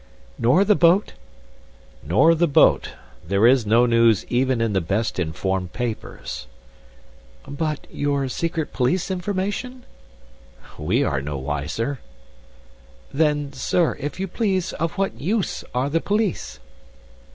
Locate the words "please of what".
14.27-15.21